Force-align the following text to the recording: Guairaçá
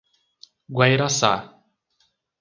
Guairaçá 0.77 1.33